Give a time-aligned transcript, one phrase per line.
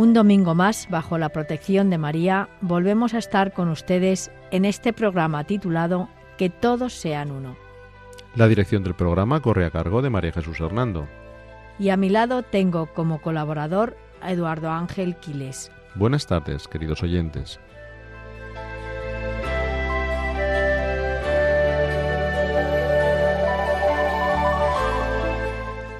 [0.00, 4.94] Un domingo más, bajo la protección de María, volvemos a estar con ustedes en este
[4.94, 7.54] programa titulado Que todos sean uno.
[8.34, 11.06] La dirección del programa corre a cargo de María Jesús Hernando.
[11.78, 15.70] Y a mi lado tengo como colaborador a Eduardo Ángel Quiles.
[15.94, 17.60] Buenas tardes, queridos oyentes.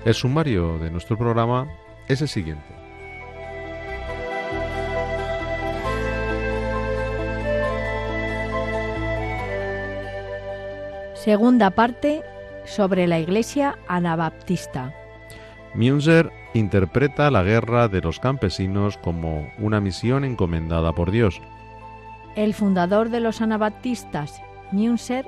[0.06, 1.68] El sumario de nuestro programa
[2.08, 2.79] es el siguiente.
[11.24, 12.22] Segunda parte
[12.64, 14.94] sobre la Iglesia Anabaptista.
[15.74, 21.42] Münzer interpreta la guerra de los campesinos como una misión encomendada por Dios.
[22.36, 24.40] El fundador de los Anabaptistas,
[24.72, 25.26] Münzer,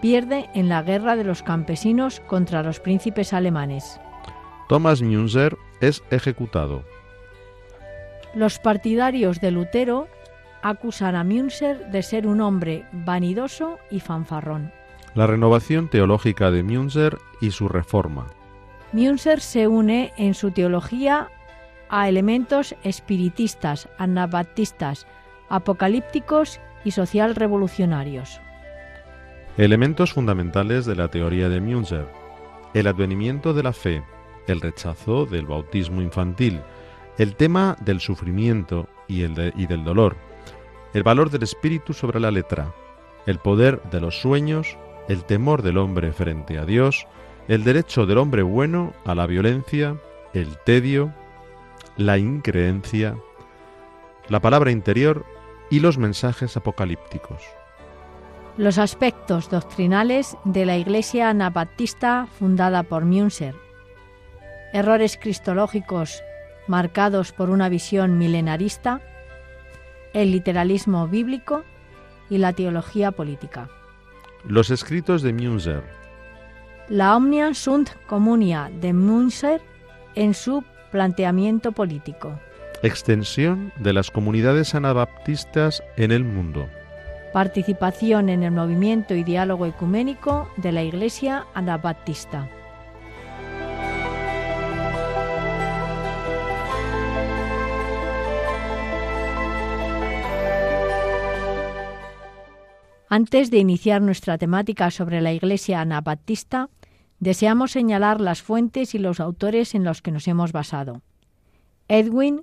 [0.00, 4.00] pierde en la guerra de los campesinos contra los príncipes alemanes.
[4.68, 6.84] Thomas Münzer es ejecutado.
[8.32, 10.06] Los partidarios de Lutero
[10.62, 14.70] acusan a Münzer de ser un hombre vanidoso y fanfarrón.
[15.16, 18.26] La renovación teológica de Münzer y su reforma.
[18.92, 21.30] Münzer se une en su teología
[21.88, 25.06] a elementos espiritistas, anabaptistas,
[25.48, 28.42] apocalípticos y social revolucionarios.
[29.56, 32.06] Elementos fundamentales de la teoría de Münzer.
[32.74, 34.02] El advenimiento de la fe,
[34.46, 36.60] el rechazo del bautismo infantil,
[37.16, 40.14] el tema del sufrimiento y, el de, y del dolor,
[40.92, 42.74] el valor del espíritu sobre la letra,
[43.24, 44.76] el poder de los sueños,
[45.08, 47.06] el temor del hombre frente a Dios,
[47.48, 49.96] el derecho del hombre bueno a la violencia,
[50.32, 51.12] el tedio,
[51.96, 53.16] la increencia,
[54.28, 55.24] la palabra interior
[55.70, 57.42] y los mensajes apocalípticos.
[58.56, 63.54] Los aspectos doctrinales de la Iglesia anabaptista fundada por Münzer.
[64.72, 66.22] Errores cristológicos
[66.66, 69.00] marcados por una visión milenarista,
[70.12, 71.64] el literalismo bíblico
[72.30, 73.68] y la teología política.
[74.48, 75.82] Los escritos de Münzer.
[76.88, 79.60] La Omnia sunt Communia de Münzer
[80.14, 80.62] en su
[80.92, 82.38] planteamiento político.
[82.84, 86.68] Extensión de las comunidades anabaptistas en el mundo.
[87.32, 92.48] Participación en el movimiento y diálogo ecuménico de la Iglesia Anabaptista.
[103.08, 106.70] Antes de iniciar nuestra temática sobre la Iglesia Anabaptista,
[107.20, 111.02] deseamos señalar las fuentes y los autores en los que nos hemos basado.
[111.86, 112.42] Edwin,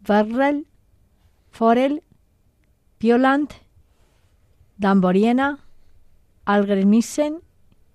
[0.00, 0.66] Verrell,
[1.50, 2.02] Forel,
[2.98, 3.50] Pioland,
[4.76, 5.60] Damboriena,
[6.44, 7.40] Algermissen,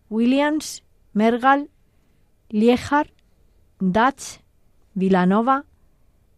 [0.10, 1.70] Williams, Mergal,
[2.50, 3.14] Liejar,
[3.80, 4.40] Dutch,
[4.96, 5.66] Villanova,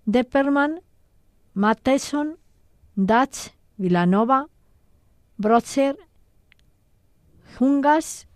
[0.06, 0.82] Depperman,
[1.54, 2.38] Matheson,
[2.96, 4.51] Dutch, Villanova,
[5.42, 5.98] Brotzer,
[7.60, 8.28] Hungas,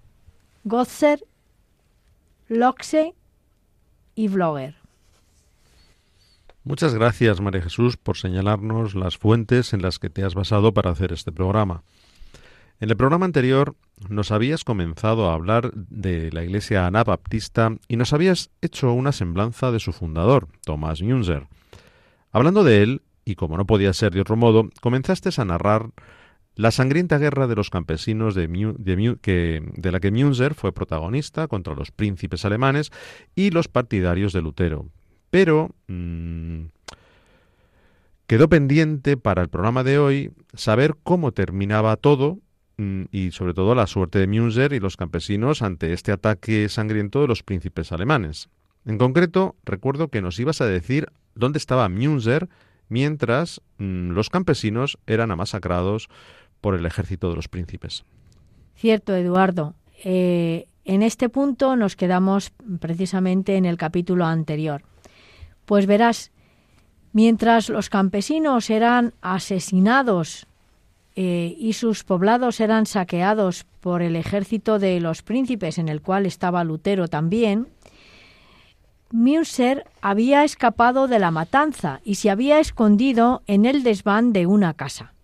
[0.64, 1.24] Gotzer,
[2.48, 3.14] Loxe
[4.16, 4.76] y Vlogger.
[6.64, 10.90] Muchas gracias, María Jesús, por señalarnos las fuentes en las que te has basado para
[10.90, 11.84] hacer este programa.
[12.80, 13.76] En el programa anterior
[14.10, 19.72] nos habías comenzado a hablar de la iglesia anabaptista y nos habías hecho una semblanza
[19.72, 21.46] de su fundador, Thomas Münzer.
[22.32, 25.92] Hablando de él, y como no podía ser de otro modo, comenzaste a narrar
[26.56, 31.92] la sangrienta guerra de los campesinos de, de, la que Münzer fue protagonista contra los
[31.92, 32.92] príncipes alemanes
[33.36, 34.88] y los partidarios de Lutero.
[35.30, 36.68] Pero mmm,
[38.26, 42.40] quedó pendiente para el programa de hoy saber cómo terminaba todo
[42.78, 47.22] mmm, y sobre todo la suerte de Münzer y los campesinos ante este ataque sangriento
[47.22, 48.50] de los príncipes alemanes.
[48.86, 52.48] En concreto, recuerdo que nos ibas a decir dónde estaba Münzer
[52.88, 56.08] mientras mmm, los campesinos eran amasacrados
[56.66, 58.06] por el ejército de los príncipes.
[58.76, 59.76] Cierto, Eduardo.
[60.04, 64.82] Eh, en este punto nos quedamos precisamente en el capítulo anterior.
[65.66, 66.32] Pues verás,
[67.14, 70.48] mientras los campesinos eran asesinados
[71.16, 76.26] eh, y sus poblados eran saqueados por el ejército de los príncipes, en el cual
[76.26, 77.68] estaba Lutero también,
[79.12, 84.74] Münzer había escapado de la matanza y se había escondido en el desván de una
[84.74, 85.15] casa.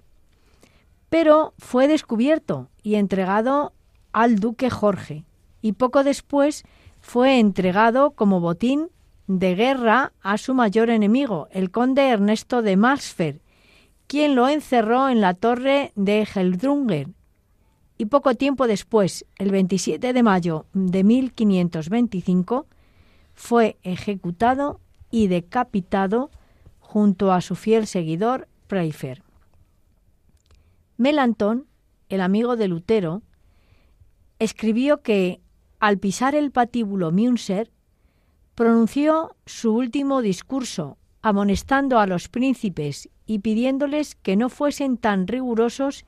[1.11, 3.73] Pero fue descubierto y entregado
[4.13, 5.25] al duque Jorge,
[5.61, 6.63] y poco después
[7.01, 8.87] fue entregado como botín
[9.27, 13.41] de guerra a su mayor enemigo, el conde Ernesto de Marsfer,
[14.07, 17.13] quien lo encerró en la torre de Heldrungen.
[17.97, 22.67] Y poco tiempo después, el 27 de mayo de 1525,
[23.33, 24.79] fue ejecutado
[25.09, 26.31] y decapitado
[26.79, 29.23] junto a su fiel seguidor Preifer.
[31.01, 31.65] Melantón,
[32.09, 33.23] el amigo de Lutero,
[34.37, 35.41] escribió que
[35.79, 37.71] al pisar el patíbulo Münzer,
[38.53, 46.05] pronunció su último discurso, amonestando a los príncipes y pidiéndoles que no fuesen tan rigurosos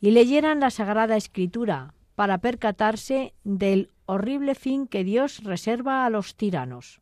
[0.00, 6.36] y leyeran la Sagrada Escritura para percatarse del horrible fin que Dios reserva a los
[6.36, 7.00] tiranos.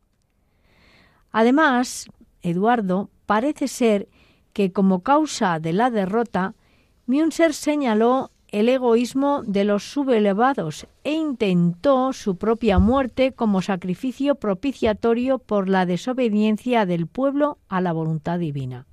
[1.31, 2.07] Además,
[2.41, 4.09] Eduardo parece ser
[4.53, 6.55] que como causa de la derrota,
[7.11, 15.37] Münzer señaló el egoísmo de los subelevados e intentó su propia muerte como sacrificio propiciatorio
[15.37, 18.85] por la desobediencia del pueblo a la voluntad divina.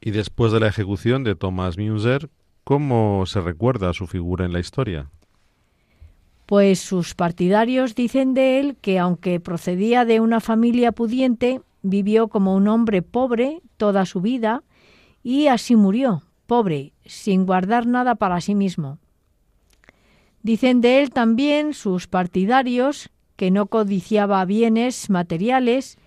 [0.00, 2.30] Y después de la ejecución de Thomas Münzer,
[2.62, 5.10] ¿cómo se recuerda su figura en la historia?
[6.46, 12.54] Pues sus partidarios dicen de él que aunque procedía de una familia pudiente, vivió como
[12.54, 14.62] un hombre pobre toda su vida
[15.24, 18.98] y así murió, pobre, sin guardar nada para sí mismo.
[20.42, 25.98] Dicen de él también sus partidarios que no codiciaba bienes materiales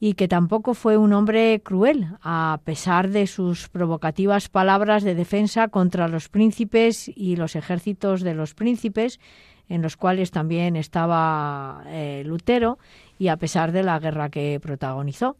[0.00, 5.68] y que tampoco fue un hombre cruel, a pesar de sus provocativas palabras de defensa
[5.68, 9.20] contra los príncipes y los ejércitos de los príncipes,
[9.68, 12.78] en los cuales también estaba eh, Lutero,
[13.18, 15.36] y a pesar de la guerra que protagonizó.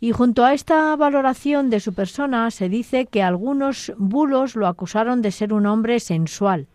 [0.00, 5.20] Y junto a esta valoración de su persona se dice que algunos bulos lo acusaron
[5.20, 6.68] de ser un hombre sensual.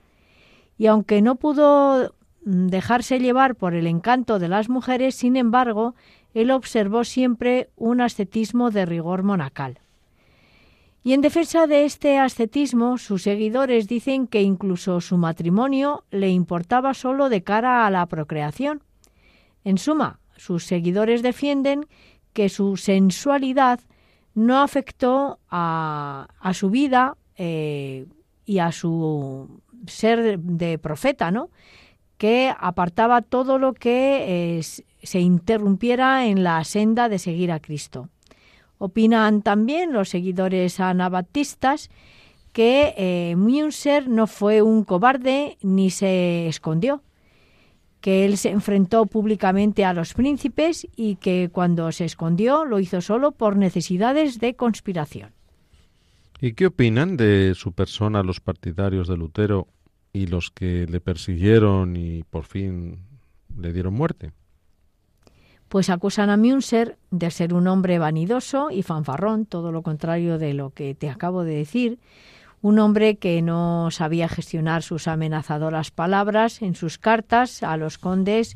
[0.78, 5.96] Y aunque no pudo dejarse llevar por el encanto de las mujeres, sin embargo,
[6.36, 9.80] él observó siempre un ascetismo de rigor monacal.
[11.04, 16.94] Y en defensa de este ascetismo, sus seguidores dicen que incluso su matrimonio le importaba
[16.94, 18.82] solo de cara a la procreación.
[19.64, 21.86] En suma, sus seguidores defienden
[22.36, 23.80] que su sensualidad
[24.34, 28.06] no afectó a, su vida eh,
[28.46, 31.50] y a su ser de, profeta, ¿no?
[32.18, 34.64] que apartaba todo lo que eh,
[35.02, 38.10] se interrumpiera en la senda de seguir a Cristo.
[38.80, 41.90] Opinan también los seguidores anabaptistas
[42.52, 47.02] que eh, Münzer no fue un cobarde ni se escondió,
[48.06, 53.02] que él se enfrentó públicamente a los príncipes y que cuando se escondió lo hizo
[53.02, 55.32] solo por necesidades de conspiración.
[56.40, 59.70] ¿Y qué opinan de su persona los partidarios de Lutero
[60.14, 63.00] y los que le persiguieron y por fin
[63.60, 64.34] le dieron muerte?
[65.68, 70.54] Pues acusan a Münzer de ser un hombre vanidoso y fanfarrón, todo lo contrario de
[70.54, 71.98] lo que te acabo de decir,
[72.62, 78.56] un hombre que no sabía gestionar sus amenazadoras palabras en sus cartas a los condes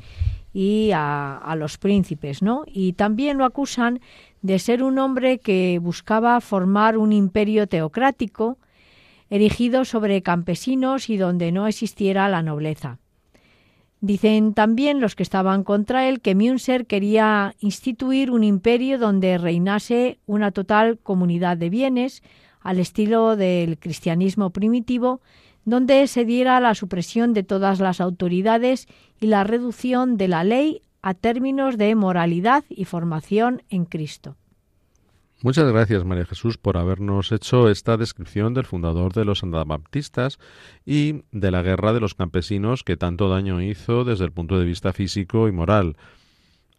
[0.52, 2.64] y a, los príncipes, ¿no?
[2.66, 4.00] Y también lo acusan
[4.42, 8.58] de ser un hombre que buscaba formar un imperio teocrático
[9.28, 12.98] erigido sobre campesinos y donde no existiera la nobleza.
[14.00, 20.18] Dicen también los que estaban contra él que Münzer quería instituir un imperio donde reinase
[20.26, 22.22] una total comunidad de bienes,
[22.60, 25.20] al estilo del cristianismo primitivo,
[25.64, 28.88] donde se diera la supresión de todas las autoridades
[29.20, 34.36] y la reducción de la ley a términos de moralidad y formación en Cristo.
[35.42, 40.38] Muchas gracias, María Jesús, por habernos hecho esta descripción del fundador de los anabaptistas
[40.84, 44.66] y de la guerra de los campesinos que tanto daño hizo desde el punto de
[44.66, 45.96] vista físico y moral.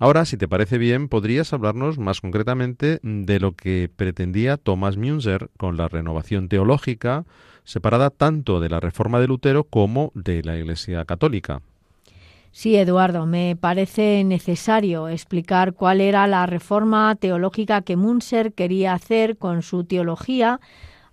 [0.01, 5.51] Ahora, si te parece bien, podrías hablarnos más concretamente de lo que pretendía Thomas Münzer
[5.58, 7.25] con la renovación teológica,
[7.65, 11.62] separada tanto de la reforma de Lutero como de la Iglesia católica.
[12.51, 19.38] Sí, Eduardo, me parece necesario explicar cuál era la reforma teológica que Münzer quería hacer
[19.38, 20.60] con su teología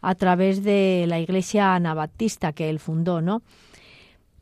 [0.01, 3.43] a través de la Iglesia anabaptista que él fundó, ¿no?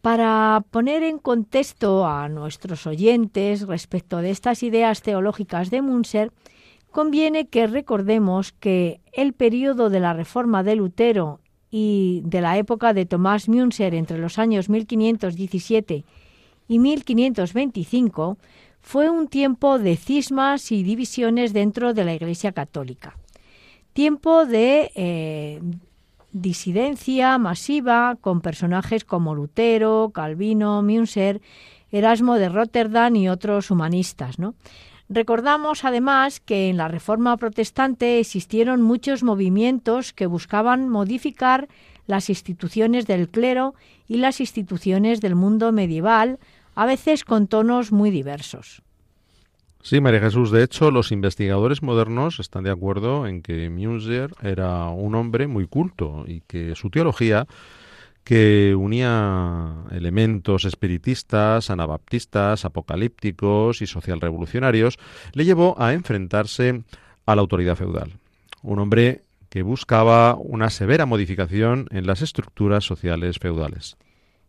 [0.06, 6.30] Para poner en contexto a nuestros oyentes respecto de estas ideas teológicas de Munzer,
[6.92, 11.40] conviene que recordemos que el periodo de la reforma de Lutero
[11.72, 16.04] y de la época de Tomás Münzer entre los años 1517
[16.68, 18.38] y 1525
[18.80, 23.18] fue un tiempo de cismas y divisiones dentro de la Iglesia Católica.
[23.92, 25.60] Tiempo de eh,
[26.40, 31.40] disidencia masiva con personajes como Lutero, Calvino, Münzer,
[31.90, 34.36] Erasmo de Rotterdam y otros humanistas.
[35.08, 41.68] Recordamos además que en la Reforma Protestante existieron muchos movimientos que buscaban modificar
[42.06, 43.74] las instituciones del clero
[44.06, 46.38] y las instituciones del mundo medieval,
[46.74, 48.82] a veces con tonos muy diversos.
[49.88, 50.50] Sí, María Jesús.
[50.50, 55.68] De hecho, los investigadores modernos están de acuerdo en que Münzer era un hombre muy
[55.68, 57.46] culto y que su teología,
[58.24, 64.98] que unía elementos espiritistas, anabaptistas, apocalípticos y socialrevolucionarios,
[65.34, 66.82] le llevó a enfrentarse
[67.24, 68.10] a la autoridad feudal.
[68.62, 73.96] Un hombre que buscaba una severa modificación en las estructuras sociales feudales.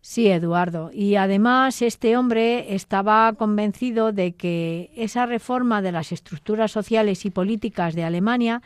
[0.09, 0.89] Sí, Eduardo.
[0.93, 7.29] Y además este hombre estaba convencido de que esa reforma de las estructuras sociales y
[7.29, 8.61] políticas de Alemania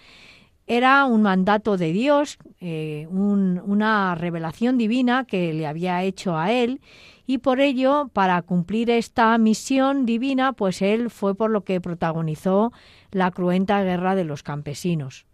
[0.67, 6.79] era un mandato de Dios, eh, una revelación divina que le había hecho a él
[7.25, 12.71] y por ello, para cumplir esta misión divina, pues él fue por lo que protagonizó
[13.09, 15.25] la cruenta guerra de los campesinos.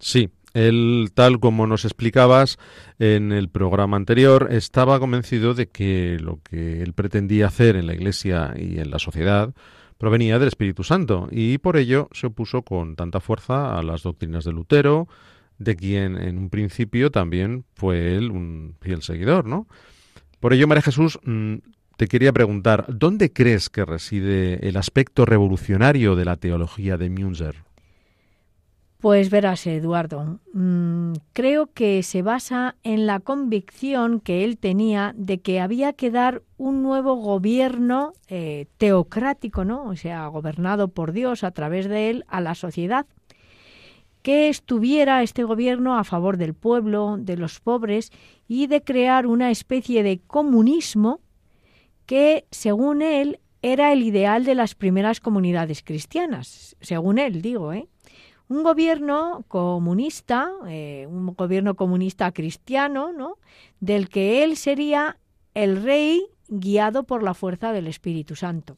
[0.00, 2.58] Sí, él, tal como nos explicabas
[2.98, 7.94] en el programa anterior, estaba convencido de que lo que él pretendía hacer en la
[7.94, 9.54] Iglesia y en la sociedad
[9.98, 14.44] provenía del Espíritu Santo y por ello se opuso con tanta fuerza a las doctrinas
[14.44, 15.08] de Lutero,
[15.58, 19.66] de quien en un principio también fue él un fiel seguidor, ¿no?
[20.40, 21.56] Por ello, María Jesús, mm,
[21.96, 27.65] te quería preguntar, ¿dónde crees que reside el aspecto revolucionario de la teología de Münzer?
[29.06, 35.38] Pues verás, Eduardo, mm, creo que se basa en la convicción que él tenía de
[35.38, 39.84] que había que dar un nuevo gobierno eh, teocrático, ¿no?
[39.84, 43.06] O sea, gobernado por Dios a través de él a la sociedad,
[44.22, 48.10] que estuviera este gobierno a favor del pueblo, de los pobres
[48.48, 51.20] y de crear una especie de comunismo
[52.06, 57.88] que, según él, era el ideal de las primeras comunidades cristianas, según él, digo, ¿eh?
[58.48, 63.38] Un gobierno comunista, eh, un gobierno comunista cristiano, ¿no?
[63.80, 65.18] del que él sería
[65.54, 68.76] el rey guiado por la fuerza del Espíritu Santo.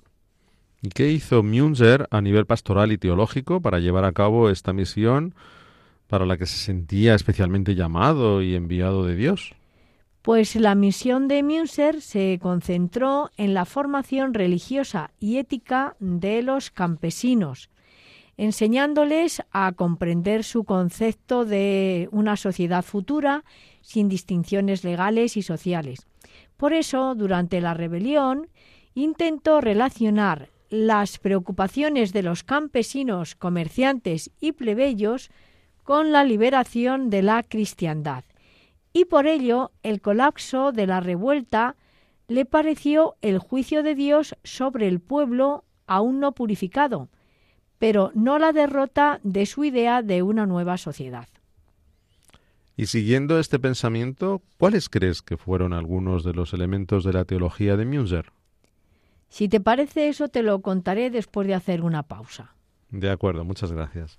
[0.80, 5.34] ¿Y qué hizo Münzer a nivel pastoral y teológico para llevar a cabo esta misión
[6.06, 9.54] para la que se sentía especialmente llamado y enviado de Dios?
[10.22, 16.70] Pues la misión de Münzer se concentró en la formación religiosa y ética de los
[16.70, 17.70] campesinos,
[18.38, 23.45] enseñándoles a comprender su concepto de una sociedad futura
[23.83, 26.07] sin distinciones legales y sociales.
[26.57, 28.49] Por eso, durante la rebelión,
[28.95, 35.30] intentó relacionar las preocupaciones de los campesinos, comerciantes y plebeyos
[35.83, 38.25] con la liberación de la cristiandad.
[38.92, 41.76] Y por ello, el colapso de la revuelta
[42.28, 47.09] le pareció el juicio de Dios sobre el pueblo aún no purificado,
[47.78, 51.28] pero no la derrota de su idea de una nueva sociedad.
[52.76, 57.76] Y siguiendo este pensamiento, ¿cuáles crees que fueron algunos de los elementos de la teología
[57.76, 58.32] de Münzer?
[59.28, 62.54] Si te parece eso, te lo contaré después de hacer una pausa.
[62.90, 64.18] De acuerdo, muchas gracias.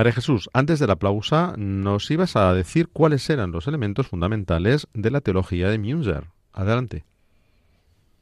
[0.00, 4.88] María Jesús, antes de la pausa nos ibas a decir cuáles eran los elementos fundamentales
[4.94, 6.24] de la teología de Münzer.
[6.54, 7.04] Adelante.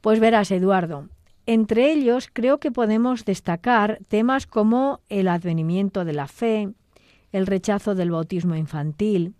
[0.01, 1.07] Pues verás, Eduardo,
[1.45, 6.73] entre ellos creo que podemos destacar temas como el advenimiento de la fe,
[7.31, 9.35] el rechazo del bautismo infantil,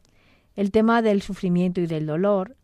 [0.56, 2.56] el tema del sufrimiento y del dolor,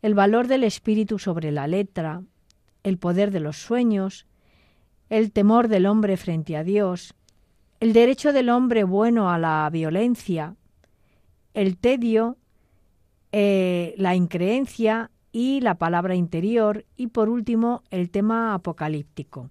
[0.00, 2.22] el valor del espíritu sobre la letra,
[2.82, 4.24] el poder de los sueños,
[5.10, 7.14] el temor del hombre frente a Dios,
[7.82, 10.54] el derecho del hombre bueno a la violencia,
[11.52, 12.36] el tedio,
[13.32, 19.50] eh, la increencia y la palabra interior y por último el tema apocalíptico.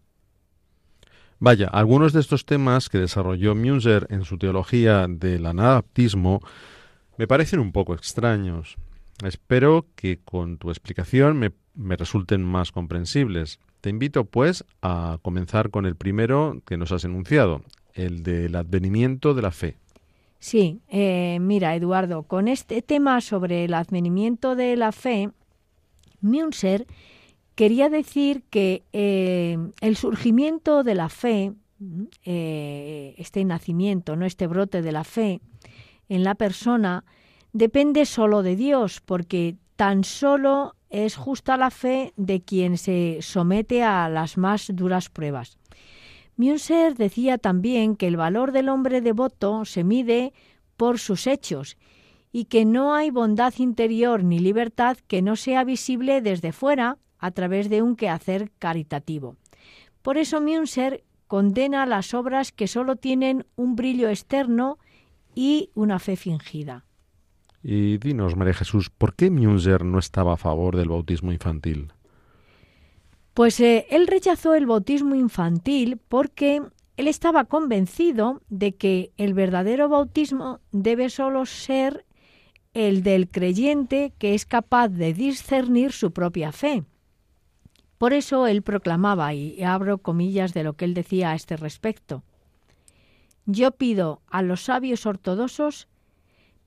[1.39, 6.39] Vaya, algunos de estos temas que desarrolló Münzer en su teología del anabaptismo
[7.17, 8.78] me parecen un poco extraños.
[9.26, 11.38] Espero que con tu explicación
[11.74, 13.60] me resulten más comprensibles.
[13.82, 19.34] Te invito, pues, a comenzar con el primero que nos has enunciado, el del advenimiento
[19.34, 19.77] de la fe.
[20.39, 25.30] Sí, eh, mira, Eduardo, con este tema sobre el advenimiento de la fe,
[26.19, 26.88] Münzer
[27.56, 31.54] quería decir que eh, el surgimiento de la fe,
[32.25, 35.41] eh, este nacimiento, no este brote de la fe
[36.10, 37.06] en la persona,
[37.54, 43.84] depende solo de Dios, porque tan solo es justa la fe de quien se somete
[43.84, 45.58] a las más duras pruebas.
[46.41, 50.34] Münzer decía también que el valor del hombre devoto se mide
[50.75, 51.77] por sus hechos
[52.32, 57.30] y que no hay bondad interior ni libertad que no sea visible desde fuera a
[57.30, 59.36] través de un quehacer caritativo.
[60.01, 64.80] Por eso Münzer condena las obras que solo tienen un brillo externo
[65.36, 66.86] y una fe fingida.
[67.62, 71.93] Y dinos, María Jesús, ¿por qué Münzer no estaba a favor del bautismo infantil?
[73.34, 76.62] Pues eh, él rechazó el bautismo infantil porque
[76.98, 82.06] él estaba convencido de que el verdadero bautismo debe solo ser
[82.74, 86.84] el del creyente que es capaz de discernir su propia fe.
[87.98, 92.24] Por eso él proclamaba, y abro comillas de lo que él decía a este respecto,
[93.46, 95.88] yo pido a los sabios ortodoxos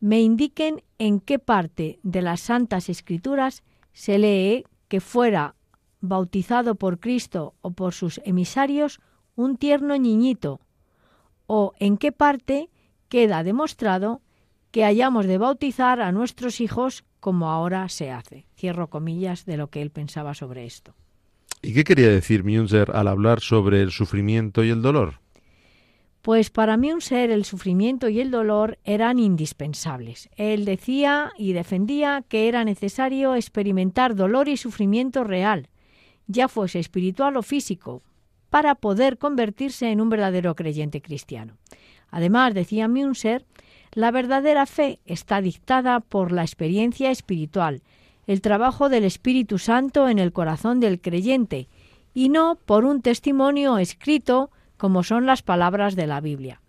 [0.00, 5.54] me indiquen en qué parte de las Santas Escrituras se lee que fuera
[6.08, 9.00] bautizado por Cristo o por sus emisarios
[9.34, 10.60] un tierno niñito,
[11.46, 12.70] o en qué parte
[13.08, 14.22] queda demostrado
[14.70, 18.46] que hayamos de bautizar a nuestros hijos como ahora se hace.
[18.56, 20.94] Cierro comillas de lo que él pensaba sobre esto.
[21.62, 25.20] ¿Y qué quería decir Münzer al hablar sobre el sufrimiento y el dolor?
[26.20, 30.28] Pues para Münzer el sufrimiento y el dolor eran indispensables.
[30.36, 35.68] Él decía y defendía que era necesario experimentar dolor y sufrimiento real,
[36.26, 38.02] ya fuese espiritual o físico,
[38.50, 41.56] para poder convertirse en un verdadero creyente cristiano.
[42.10, 43.44] Además, decía Münzer,
[43.92, 47.82] la verdadera fe está dictada por la experiencia espiritual,
[48.26, 51.68] el trabajo del Espíritu Santo en el corazón del creyente,
[52.14, 56.60] y no por un testimonio escrito como son las palabras de la Biblia.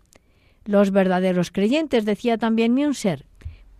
[0.64, 3.26] Los verdaderos creyentes, decía también Münzer,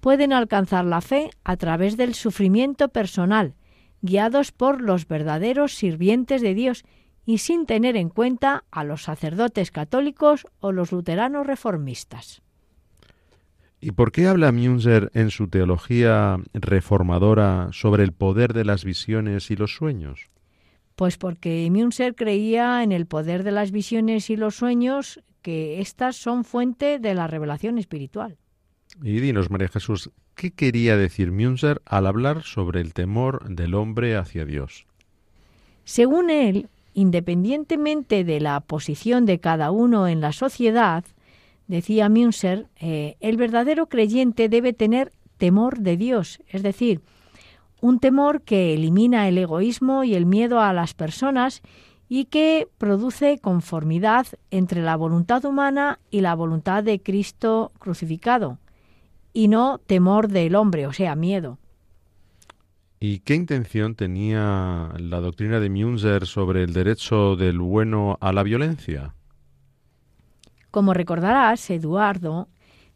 [0.01, 3.55] pueden alcanzar la fe a través del sufrimiento personal,
[4.03, 6.85] guiados por los verdaderos sirvientes de Dios
[7.25, 12.43] y sin tener en cuenta a los sacerdotes católicos o los luteranos reformistas.
[13.81, 19.51] ¿Y por qué habla Münzer en su teología reformadora sobre el poder de las visiones
[19.51, 20.31] y los sueños?
[20.95, 26.17] Pues porque Münzer creía en el poder de las visiones y los sueños, que éstas
[26.17, 28.39] son fuente de la revelación espiritual.
[29.03, 34.17] Y dinos, María Jesús, ¿qué quería decir Münzer al hablar sobre el temor del hombre
[34.17, 34.87] hacia Dios?
[35.85, 41.05] Según él, independientemente de la posición de cada uno en la sociedad,
[41.67, 47.01] decía Münzer, eh, el verdadero creyente debe tener temor de Dios, es decir,
[47.81, 51.63] un temor que elimina el egoísmo y el miedo a las personas
[52.09, 58.59] y que produce conformidad entre la voluntad humana y la voluntad de Cristo crucificado,
[59.37, 61.59] y no temor del hombre, o sea, miedo.
[62.99, 68.43] ¿Y qué intención tenía la doctrina de Münzer sobre el derecho del bueno a la
[68.43, 69.15] violencia?
[70.71, 72.49] Como recordarás, Eduardo,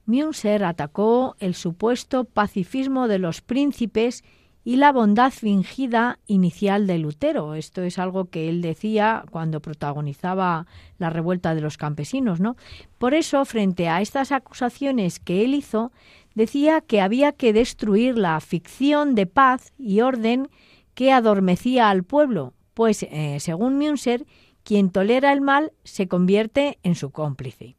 [0.06, 4.24] Münzer atacó el supuesto pacifismo de los príncipes
[4.64, 7.54] y la bondad fingida inicial de Lutero.
[7.54, 10.66] Esto es algo que él decía cuando protagonizaba
[10.98, 12.56] la revuelta de los campesinos, ¿no?
[12.98, 15.92] Por eso, frente a estas acusaciones que él hizo,
[16.34, 20.48] decía que había que destruir la ficción de paz y orden
[20.94, 24.26] que adormecía al pueblo, pues, eh, según Münzer,
[24.62, 27.76] quien tolera el mal se convierte en su cómplice.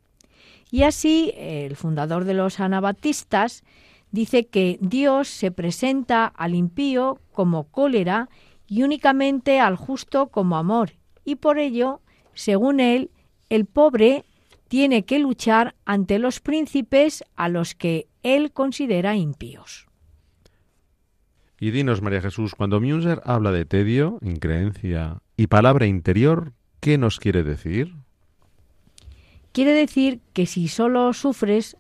[0.72, 3.64] Y así, el fundador de los anabatistas
[4.12, 8.30] dice que Dios se presenta al impío como cólera
[8.68, 10.94] y únicamente al justo como amor,
[11.26, 12.02] y por ello,
[12.34, 13.12] según él,
[13.50, 14.24] el pobre
[14.70, 19.88] tiene que luchar ante los príncipes a los que él considera impíos.
[21.60, 27.20] Y dinos, María Jesús, cuando Münzer habla de tedio, increencia y palabra interior, ¿qué nos
[27.20, 27.94] quiere decir?
[29.52, 31.78] Quiere decir que si solo sufres,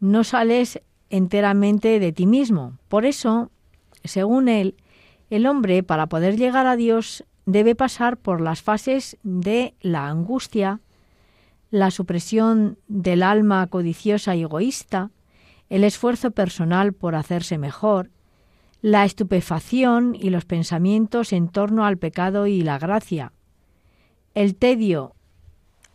[0.00, 2.78] no sales enteramente de ti mismo.
[2.88, 3.50] Por eso,
[4.02, 4.76] según él,
[5.30, 10.80] el hombre, para poder llegar a Dios, debe pasar por las fases de la angustia,
[11.70, 15.10] la supresión del alma codiciosa y egoísta,
[15.70, 18.10] el esfuerzo personal por hacerse mejor,
[18.82, 23.32] la estupefacción y los pensamientos en torno al pecado y la gracia,
[24.34, 25.14] el tedio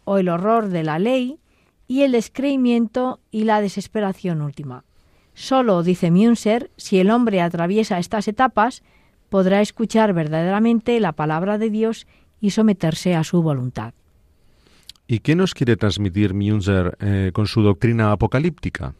[0.05, 1.39] o el horror de la ley
[1.87, 4.83] y el descreimiento y la desesperación última.
[5.33, 8.83] Solo, dice Münzer, si el hombre atraviesa estas etapas,
[9.29, 12.07] podrá escuchar verdaderamente la palabra de Dios
[12.41, 13.93] y someterse a su voluntad.
[15.07, 18.93] ¿Y qué nos quiere transmitir Münzer eh, con su doctrina apocalíptica?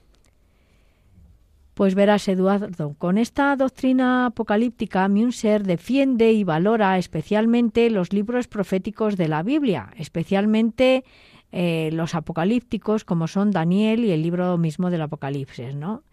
[1.79, 9.15] Pues verás, Eduardo, con esta doctrina apocalíptica, Münzer defiende y valora especialmente los libros proféticos
[9.15, 11.05] de la Biblia, especialmente
[11.53, 15.73] eh, los apocalípticos como son Daniel y el libro mismo del Apocalipsis.
[15.73, 16.03] ¿no?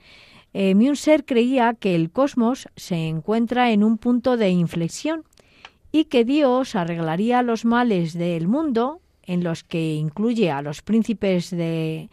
[0.55, 0.76] Eh,
[1.26, 5.24] creía que el cosmos se encuentra en un punto de inflexión
[5.90, 11.50] y que Dios arreglaría los males del mundo, en los que incluye a los príncipes
[11.50, 12.09] de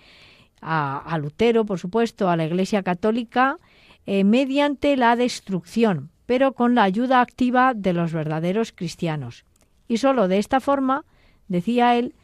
[0.63, 3.57] a, Lutero, por supuesto, a la Iglesia Católica,
[4.05, 9.45] eh, mediante la destrucción, pero con la ayuda activa de los verdaderos cristianos.
[9.87, 11.05] Y sólo de esta forma,
[11.47, 12.15] decía él,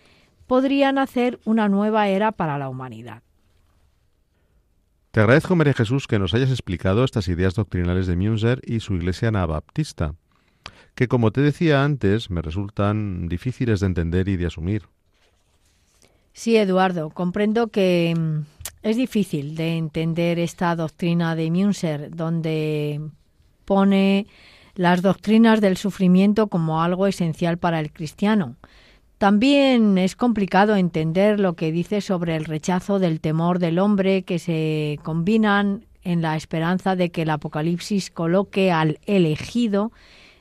[0.47, 3.21] podrían hacer una nueva era para la humanidad.
[5.11, 8.93] Te agradezco, María Jesús, que nos hayas explicado estas ideas doctrinales de Münzer y su
[8.95, 10.13] iglesia anabaptista,
[10.95, 14.83] que, como te decía antes, me resultan difíciles de entender y de asumir.
[16.33, 18.39] Sí, Eduardo, comprendo que mm,
[18.83, 23.01] es difícil de entender esta doctrina de Münzer, donde
[23.65, 24.27] pone
[24.75, 28.55] las doctrinas del sufrimiento como algo esencial para el cristiano.
[29.17, 34.39] También es complicado entender lo que dice sobre el rechazo del temor del hombre que
[34.39, 39.91] se combinan en la esperanza de que el Apocalipsis coloque al elegido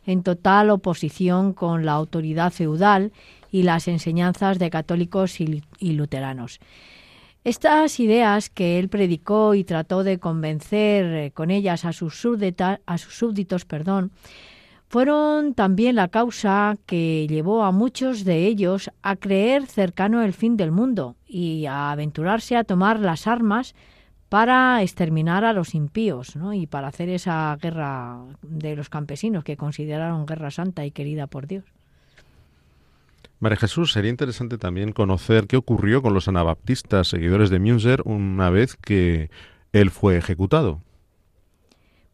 [0.06, 3.12] en total oposición con la autoridad feudal
[3.50, 6.60] y las enseñanzas de católicos y, luteranos.
[7.44, 12.26] Estas ideas que él predicó y trató de convencer eh, con ellas a sus,
[12.86, 14.12] a sus súbditos, perdón,
[14.88, 20.56] fueron también la causa que llevó a muchos de ellos a creer cercano el fin
[20.56, 23.74] del mundo y a aventurarse a tomar las armas
[24.28, 26.52] para exterminar a los impíos ¿no?
[26.54, 31.46] y para hacer esa guerra de los campesinos que consideraron guerra santa y querida por
[31.46, 31.64] Dios.
[33.40, 38.50] María Jesús, sería interesante también conocer qué ocurrió con los anabaptistas seguidores de Münzer una
[38.50, 39.30] vez que
[39.72, 40.80] él fue ejecutado.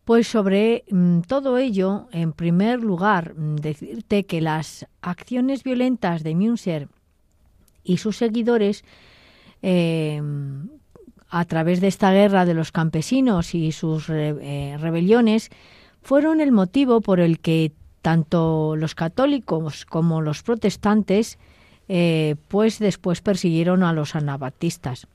[0.05, 6.35] Pues sobre mm, todo ello, en primer lugar, mm, decirte que las acciones violentas de
[6.35, 6.89] Münzer
[7.83, 8.85] y sus seguidores
[9.63, 10.69] em,
[11.31, 15.51] a través de esta guerra de los campesinos y sus eh, rebeliones
[16.03, 17.73] fueron el motivo por el que
[18.05, 21.39] tanto los católicos como los protestantes
[21.89, 25.07] eh, pues después persiguieron a los anabatistas.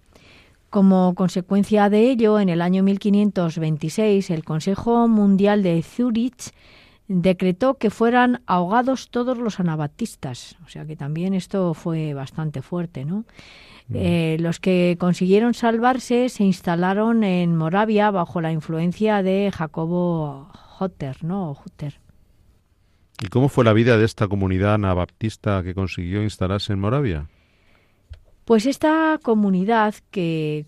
[0.71, 6.51] Como consecuencia de ello, en el año 1526 el Consejo Mundial de Zurich
[7.07, 10.55] decretó que fueran ahogados todos los anabatistas.
[10.65, 13.17] O sea que también esto fue bastante fuerte, ¿no?
[13.87, 13.93] Mm.
[13.93, 20.49] Eh, los que consiguieron salvarse se instalaron en Moravia bajo la influencia de Jacobo
[20.79, 21.51] Hutter, ¿no?
[21.51, 21.99] Hutter.
[23.21, 27.27] ¿Y cómo fue la vida de esta comunidad anabaptista que consiguió instalarse en Moravia?
[28.45, 30.65] Pues esta comunidad que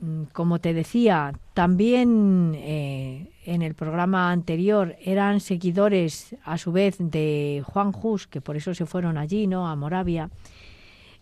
[0.00, 6.96] mm, como te decía, también eh, en el programa anterior eran seguidores a su vez
[6.98, 9.68] de Juan Hus, que por eso se fueron allí, ¿no?
[9.68, 10.30] A Moravia.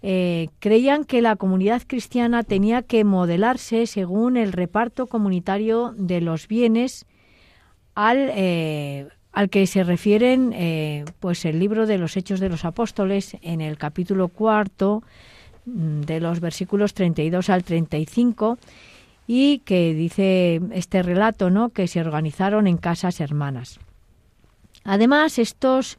[0.03, 6.49] Eh, creían que la comunidad cristiana tenía que modelarse según el reparto comunitario de los
[6.49, 7.05] bienes
[7.95, 10.55] al, eh, al que se refieren
[11.21, 15.03] pues el libro de los Hechos de los Apóstoles en el capítulo cuarto
[15.66, 18.59] mm, de los versículos 32 al 35
[19.33, 21.69] y que dice este relato, ¿no?
[21.69, 23.79] que se organizaron en casas hermanas.
[24.83, 25.99] Además, estos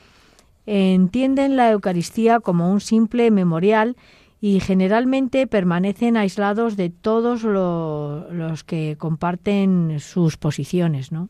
[0.66, 3.96] entienden la Eucaristía como un simple memorial
[4.40, 11.30] y generalmente permanecen aislados de todos los que comparten sus posiciones, ¿no?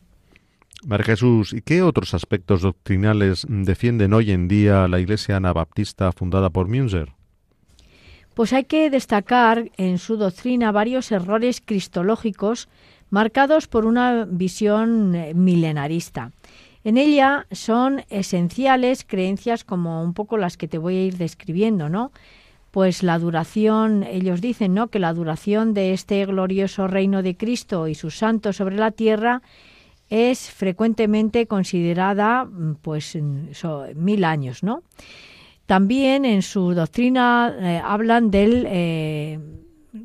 [0.86, 6.50] María Jesús, ¿y qué otros aspectos doctrinales defienden hoy en día la Iglesia Anabaptista fundada
[6.50, 7.12] por Münzer?
[8.34, 12.68] Pues hay que destacar en su doctrina varios errores cristológicos
[13.10, 16.30] marcados por una visión eh, milenarista.
[16.84, 21.88] En ella son esenciales creencias como un poco las que te voy a ir describiendo,
[21.88, 22.12] ¿no?
[22.78, 24.86] Pues la duración, ellos dicen, ¿no?
[24.86, 29.42] Que la duración de este glorioso reino de Cristo y sus santos sobre la tierra
[30.10, 33.18] es frecuentemente considerada, mm, pues,
[33.96, 34.84] mil años, ¿no?
[35.66, 39.40] También en su doctrina eh, hablan del eh,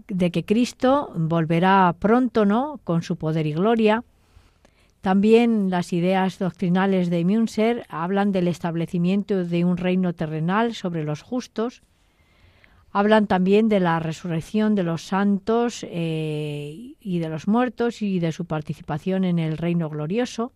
[0.08, 2.80] de que Cristo volverá pronto, ¿no?
[2.84, 4.04] Con su poder y gloria.
[5.02, 11.22] También las ideas doctrinales de Münzer hablan del establecimiento de un reino terrenal sobre los
[11.22, 11.84] justos.
[12.96, 18.32] Hablan también de la resurrección de los santos eh, y de los muertos y de
[18.32, 20.52] su participación en el reino glorioso.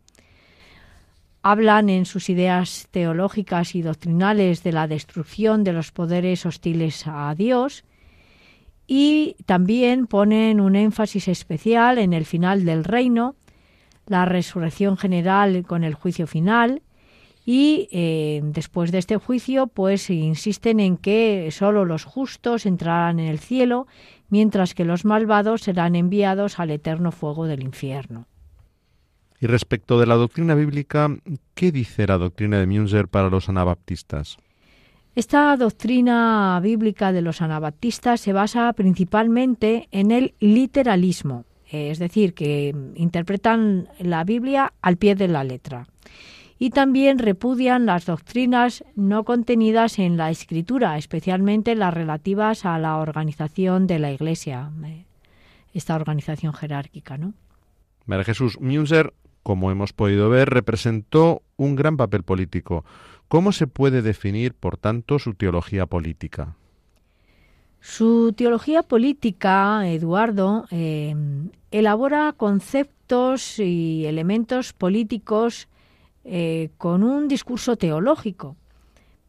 [1.41, 7.33] Hablan en sus ideas teológicas y doctrinales de la destrucción de los poderes hostiles a
[7.35, 7.83] Dios
[8.85, 13.35] y también ponen un énfasis especial en el final del reino,
[14.05, 16.83] la resurrección general con el juicio final
[17.49, 23.27] y eh, después de este juicio pues insisten en que solo los justos entrarán en
[23.27, 23.87] el cielo
[24.27, 28.27] mientras que los malvados serán enviados al eterno fuego del infierno.
[29.39, 31.09] Y respecto de la doctrina bíblica,
[31.53, 34.37] ¿qué dice la doctrina de Münzer para los anabaptistas?
[35.15, 42.75] Esta doctrina bíblica de los anabaptistas se basa principalmente en el literalismo, es decir, que
[42.95, 45.87] interpretan la Biblia al pie de la letra.
[46.59, 52.97] Y también repudian las doctrinas no contenidas en la Escritura, especialmente las relativas a la
[52.97, 55.05] organización de la Iglesia, eh,
[55.73, 57.33] esta organización jerárquica, ¿no?
[58.07, 62.85] María Jesús Münzer, como hemos podido ver, representó un gran papel político.
[63.27, 66.55] ¿Cómo se puede definir, por tanto, su teología política?
[67.81, 71.15] Su teología política, Eduardo, eh,
[71.71, 75.67] elabora conceptos y elementos políticos
[76.29, 78.57] eh, con un discurso teológico,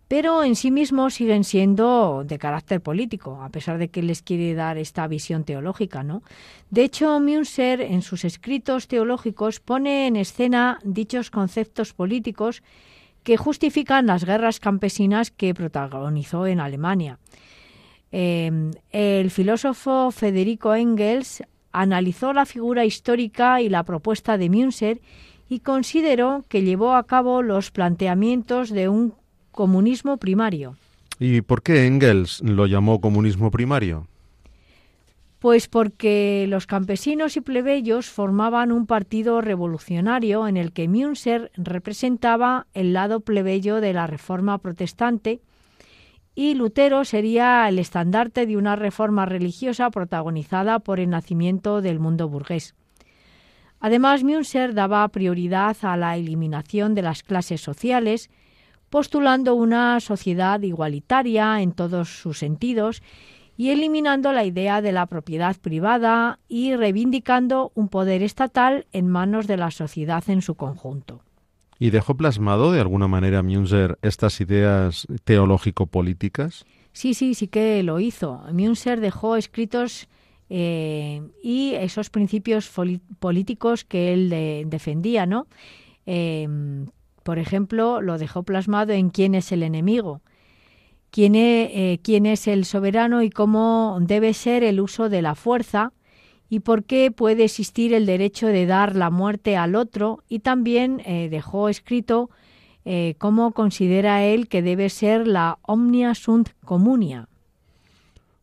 [0.09, 4.55] pero en sí mismos siguen siendo de carácter político, a pesar de que les quiere
[4.55, 6.25] dar esta visión teológica, ¿no?
[6.71, 12.65] De hecho, Münzer en sus escritos teológicos pone en escena dichos conceptos políticos
[13.23, 17.21] que justifican las guerras campesinas que protagonizó en Alemania.
[18.11, 25.01] Em, el filósofo Federico Engels analizó la figura histórica y la propuesta de Münzer
[25.49, 29.15] y consideró que llevó a cabo los planteamientos de un
[29.51, 30.77] comunismo primario.
[31.19, 34.07] ¿Y por qué Engels lo llamó comunismo primario?
[35.39, 42.67] Pues porque los campesinos y plebeyos formaban un partido revolucionario en el que Münzer representaba
[42.75, 45.41] el lado plebeyo de la reforma protestante
[46.35, 52.29] y Lutero sería el estandarte de una reforma religiosa protagonizada por el nacimiento del mundo
[52.29, 52.77] burgués.
[53.81, 58.31] Además, Münzer daba prioridad a la eliminación de las clases sociales,
[58.91, 63.03] postulando una sociedad igualitaria en todos sus sentidos
[63.57, 69.47] y eliminando la idea de la propiedad privada y reivindicando un poder estatal en manos
[69.47, 71.23] de la sociedad en su conjunto.
[71.81, 76.65] ¿Y dejó plasmado de alguna manera Münzer estas ideas teológico-políticas?
[76.93, 78.43] Sí, sí, sí que lo hizo.
[78.53, 80.09] Münzer dejó escritos
[80.51, 82.71] eh, y esos principios
[83.19, 85.47] políticos que él defendía, ¿no?
[86.07, 86.87] Em,
[87.23, 90.23] por ejemplo, lo dejó plasmado en quién es el enemigo,
[91.11, 95.35] quién es, eh, quién es el soberano y cómo debe ser el uso de la
[95.35, 95.93] fuerza
[96.49, 101.03] y por qué puede existir el derecho de dar la muerte al otro y también
[101.05, 102.31] eh, dejó escrito
[103.19, 107.29] cómo considera él que debe ser la omnia sunt communia.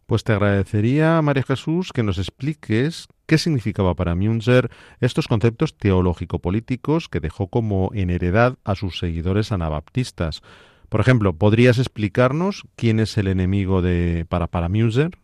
[0.06, 7.10] Pues te agradecería, María Jesús, que nos expliques qué significaba para Münzer estos conceptos teológico-políticos
[7.10, 10.44] que dejó como en heredad a sus seguidores anabaptistas.
[10.90, 15.18] Por ejemplo, ¿podrías explicarnos quién es el enemigo de para, para Münzer?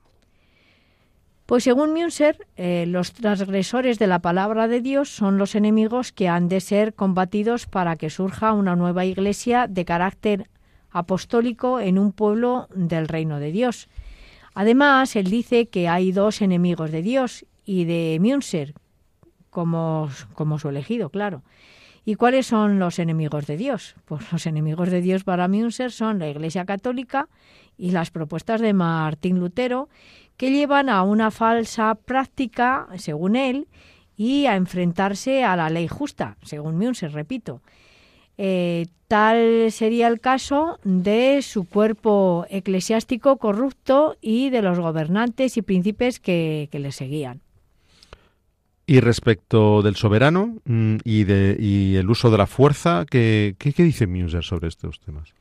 [1.46, 6.28] Pues según Münzer, eh, los transgresores de la palabra de Dios son los enemigos que
[6.28, 10.50] han de ser combatidos para que surja una nueva iglesia de carácter
[10.90, 13.88] apostólico en un pueblo del reino de Dios.
[14.54, 18.74] Además, él dice que hay dos enemigos de Dios y de Münzer,
[19.50, 20.10] como,
[20.60, 21.44] su elegido, claro.
[22.04, 23.96] ¿Y cuáles son los enemigos de Dios?
[24.06, 27.30] Pues los enemigos de Dios para Münzer son la Iglesia Católica
[27.78, 29.88] y las propuestas de Martín Lutero,
[30.36, 33.68] que llevan a una falsa práctica, según él,
[34.18, 37.62] y a enfrentarse a la ley justa, según Münzer, repito.
[38.44, 45.62] Eh, tal sería el caso de su cuerpo eclesiástico corrupto y de los gobernantes y
[45.62, 47.42] príncipes que le seguían.
[48.92, 53.84] Y respecto del soberano mm, y, de, y el uso de la fuerza, ¿qué, qué,
[53.84, 55.34] dice Muser sobre estos temas?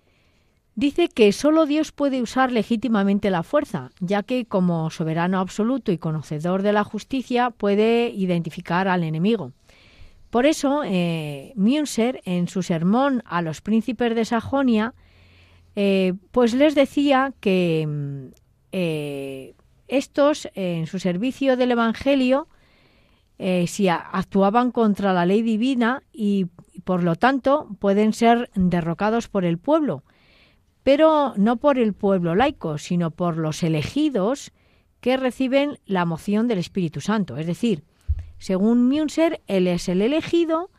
[0.76, 5.98] Dice que solo Dios puede usar legítimamente la fuerza, ya que como soberano absoluto y
[5.98, 9.50] conocedor de la justicia puede identificar al enemigo.
[10.30, 14.94] Por eso, eh, en su sermón a los príncipes de Sajonia,
[15.74, 18.26] eh, pues les decía que mm,
[18.72, 19.54] eh,
[19.88, 22.48] estos, en su servicio del Evangelio,
[23.66, 26.44] si actuaban contra la ley divina y,
[26.84, 30.04] por lo tanto, pueden ser derrocados por el pueblo,
[30.82, 34.52] pero no por el pueblo laico, sino por los elegidos
[35.00, 37.38] que reciben la moción del Espíritu Santo.
[37.38, 37.82] Es decir,
[38.40, 40.70] según Münzer, él es el elegido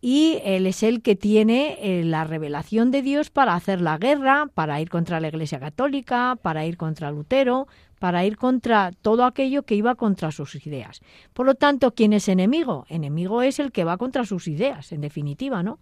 [0.00, 4.48] y él es el que tiene eh, la revelación de Dios para hacer la guerra,
[4.54, 7.68] para ir contra la Iglesia Católica, para ir contra Lutero,
[7.98, 11.00] para ir contra todo aquello que iba contra sus ideas.
[11.34, 12.86] Por lo tanto, ¿quién es enemigo?
[12.88, 15.80] Enemigo es el que va contra sus ideas, en definitiva, ¿no?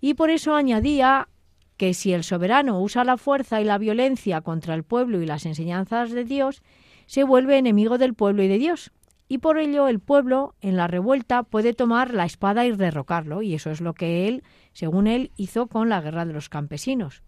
[0.00, 1.28] Y por eso añadía
[1.76, 5.44] que si el soberano usa la fuerza y la violencia contra el pueblo y las
[5.44, 6.62] enseñanzas de Dios,
[7.04, 8.90] se vuelve enemigo del pueblo y de Dios.
[9.32, 13.54] Y por ello el pueblo, en la revuelta, puede tomar la espada y derrocarlo, y
[13.54, 17.22] eso es lo que él, según él, hizo con la guerra de los campesinos.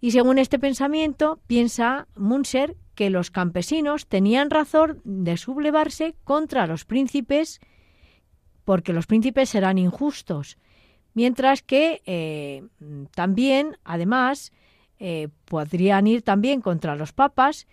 [0.00, 6.84] Y según este pensamiento, piensa Munser que los campesinos tenían razón de sublevarse contra los
[6.84, 7.58] príncipes
[8.64, 10.58] porque los príncipes eran injustos,
[11.14, 12.62] mientras que eh,
[13.16, 14.52] también, además,
[15.00, 17.66] eh, podrían ir también contra los papas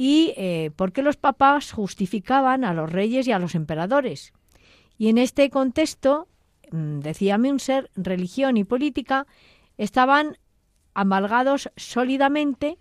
[0.00, 4.32] y eh, porque los papas justificaban a los reyes y a los emperadores.
[4.96, 6.28] Y en este contexto,
[6.70, 9.26] mm, decía Münzer, religión y política
[9.76, 10.38] estaban
[10.94, 12.78] amalgados sólidamente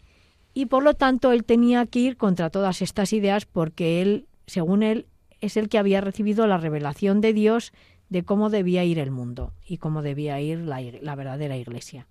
[0.53, 4.84] y por lo tanto él tenía que ir contra todas estas ideas porque él, según
[4.84, 5.07] él,
[5.41, 7.74] es el que había recibido la revelación de Dios
[8.09, 12.05] de cómo debía ir el mundo y cómo debía ir la, verdadera iglesia.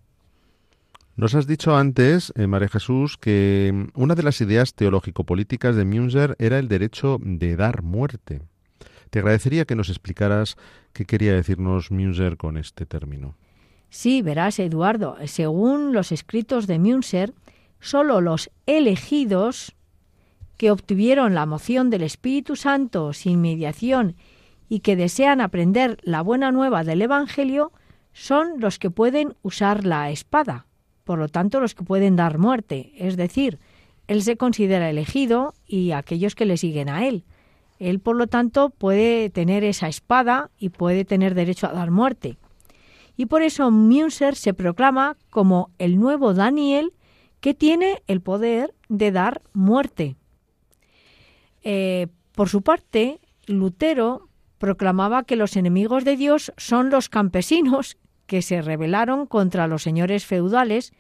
[1.16, 6.36] Nos has dicho antes, eh, María Jesús, que una de las ideas teológico-políticas de Münzer
[6.38, 8.42] era el derecho de dar muerte.
[9.08, 10.56] Te agradecería que nos explicaras
[10.92, 13.34] qué quería decirnos Münzer con este término.
[13.88, 17.32] Sí, verás, Eduardo, según los escritos de Münzer,
[17.80, 19.74] solo los elegidos
[20.58, 24.16] que obtuvieron la moción del Espíritu Santo sin mediación
[24.68, 27.72] y que desean aprender la buena nueva del Evangelio
[28.12, 30.66] son los que pueden usar la espada,
[31.07, 33.61] por lo tanto los que pueden dar muerte, es decir,
[34.09, 37.22] él se considera elegido y aquellos que le siguen a él.
[37.78, 42.38] Él, por lo tanto, puede tener esa espada y puede tener derecho a dar muerte.
[43.16, 46.92] Y por eso Münzer se proclama como el nuevo Daniel
[47.40, 50.16] que tiene el poder de dar muerte.
[51.62, 54.28] Eh, por su parte, Lutero
[54.59, 57.96] proclamaba que los enemigos de Dios son los campesinos
[58.26, 60.92] que se rebelaron contra los señores feudales,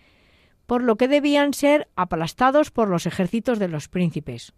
[0.66, 4.52] por lo que debían ser aplastados por los ejércitos de los príncipes.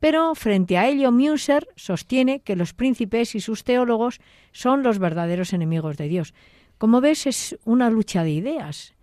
[0.00, 4.20] Pero frente a ello, Müser sostiene que los príncipes y sus teólogos
[4.52, 6.34] son los verdaderos enemigos de Dios.
[6.78, 8.94] Como ves, es una lucha de ideas.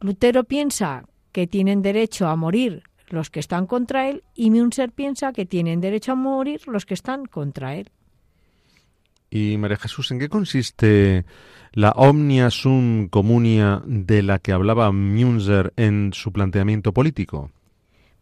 [0.00, 5.32] Lutero piensa que tienen derecho a morir los que están contra él y Münzer piensa
[5.32, 7.90] que tienen derecho a morir los que están contra él.
[9.30, 11.24] Y María Jesús, ¿en qué consiste
[11.72, 17.50] la omnia sum communia de la que hablaba Münzer en su planteamiento político?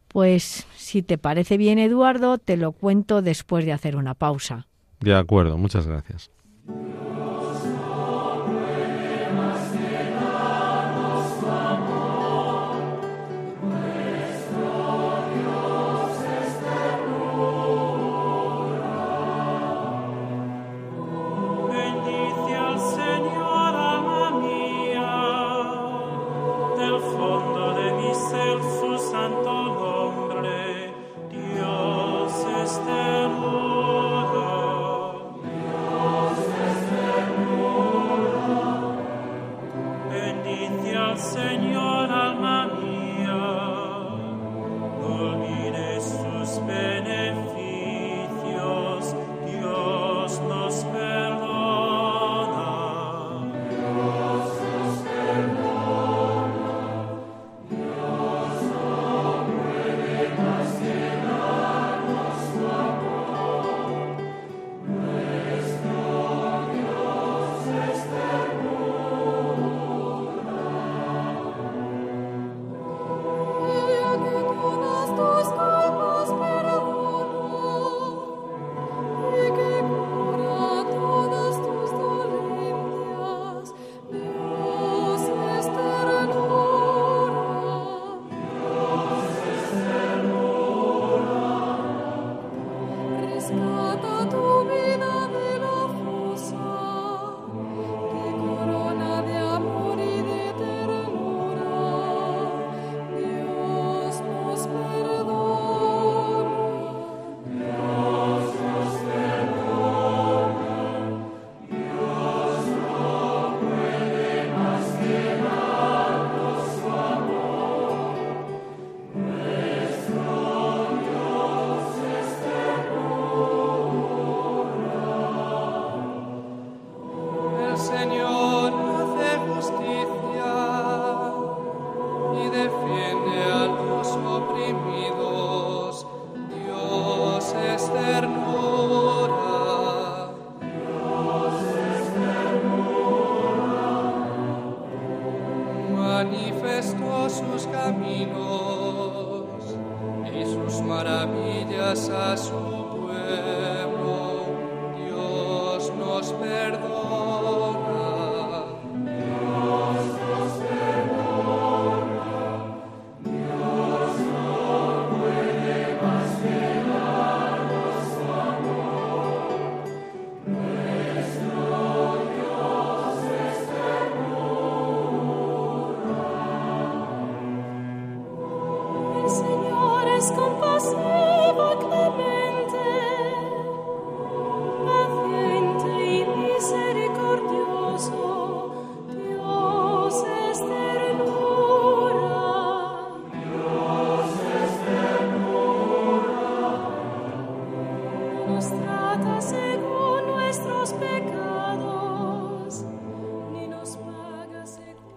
[0.09, 4.67] Pues si te parece bien, Eduardo, te lo cuento después de hacer una pausa.
[5.01, 6.31] De acuerdo, muchas gracias.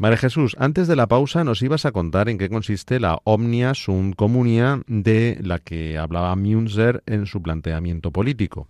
[0.00, 3.74] María Jesús, antes de la pausa nos ibas a contar en qué consiste la omnia
[3.74, 8.66] sunt communia de la que hablaba Münzer en su planteamiento político.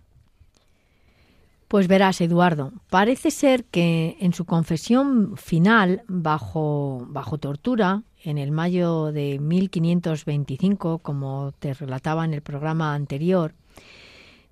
[1.69, 8.51] Pues verás, Eduardo, parece ser que en su confesión final, bajo, bajo tortura, en el
[8.51, 13.53] mayo de 1525, como te relataba en el programa anterior,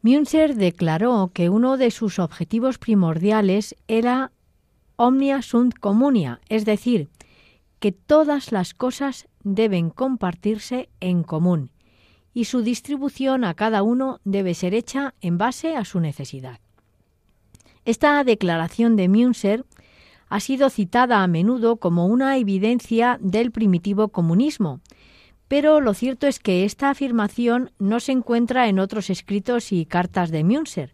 [0.01, 4.31] Münzer declaró que uno de sus objetivos primordiales era
[4.99, 7.07] omnia sunt communia, es decir,
[7.79, 11.71] que todas las cosas deben compartirse en común
[12.33, 16.59] y su distribución a cada uno debe ser hecha en base a su necesidad.
[17.85, 19.65] Esta declaración de Münzer
[20.27, 24.81] ha sido citada a menudo como una evidencia del primitivo comunismo,
[25.47, 30.29] pero lo cierto es que esta afirmación no se encuentra en otros escritos y cartas
[30.29, 30.93] de Münzer.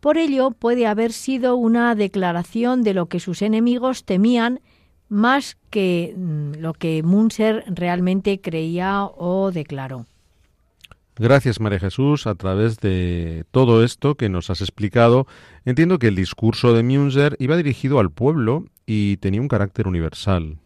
[0.00, 4.60] Por ello, puede haber sido una declaración de lo que sus enemigos temían
[5.10, 10.06] más que mm, lo que Münzer realmente creía o declaró.
[11.16, 12.26] Gracias, María Jesús.
[12.26, 15.26] A través de todo esto que nos has explicado,
[15.66, 20.56] entiendo que el discurso de Münzer iba dirigido al pueblo y tenía un carácter universal.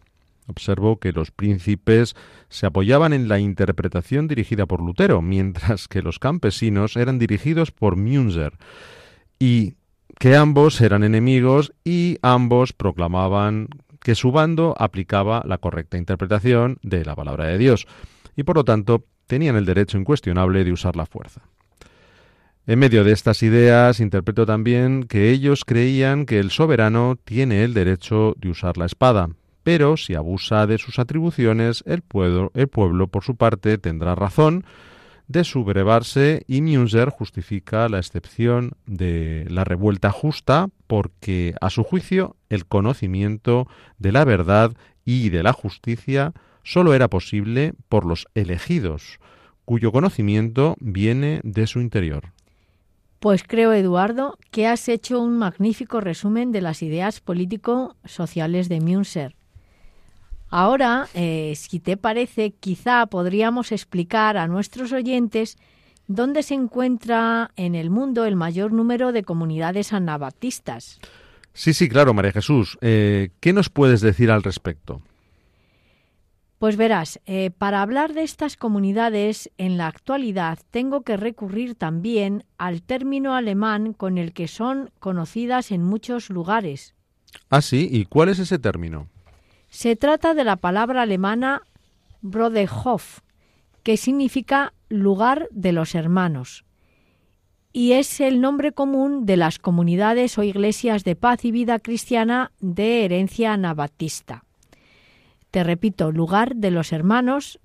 [0.47, 2.15] Observo que los príncipes
[2.49, 7.97] se apoyaban en la interpretación dirigida por Lutero, mientras que los campesinos eran dirigidos por
[7.97, 8.53] Münzer,
[9.39, 9.75] y
[10.19, 13.67] que ambos eran enemigos y ambos proclamaban
[13.99, 17.87] que su bando aplicaba la correcta interpretación de la palabra de Dios,
[18.35, 21.41] y por lo tanto tenían el derecho incuestionable de usar la fuerza.
[22.67, 27.73] En medio de estas ideas interpreto también que ellos creían que el soberano tiene el
[27.73, 29.29] derecho de usar la espada,
[29.63, 34.65] pero si abusa de sus atribuciones, el pueblo, el pueblo por su parte tendrá razón
[35.27, 42.35] de sublevarse y Münzer justifica la excepción de la revuelta justa porque, a su juicio,
[42.49, 43.67] el conocimiento
[43.97, 44.73] de la verdad
[45.03, 49.19] y de la justicia sólo era posible por los elegidos,
[49.65, 52.31] cuyo conocimiento viene de su interior.
[53.19, 59.35] Pues creo, Eduardo, que has hecho un magnífico resumen de las ideas político-sociales de Münzer.
[60.57, 65.57] Ahora, eh, si te parece, quizá podríamos explicar a nuestros oyentes
[66.07, 71.01] dónde se encuentra en el mundo el mayor número de comunidades anabaptistas.
[71.51, 72.77] Sí, sí, claro, María Jesús.
[72.79, 75.01] Eh, ¿Qué nos puedes decir al respecto?
[76.57, 82.45] Pues verás, eh, para hablar de estas comunidades en la actualidad tengo que recurrir también
[82.57, 86.95] al término alemán con el que son conocidas en muchos lugares.
[87.49, 89.09] Ah, sí, ¿y cuál es ese término?
[89.75, 91.61] Se trata de la palabra alemana
[92.21, 93.19] Broderhof,
[93.83, 96.63] que significa lugar de los hermanos,
[97.73, 102.53] y es el nombre común de las comunidades o iglesias de paz y vida cristiana
[102.61, 104.45] de herencia anabatista.
[105.51, 107.59] Te repito, lugar de los hermanos